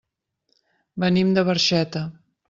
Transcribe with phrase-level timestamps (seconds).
[1.03, 2.03] Venim de Barxeta.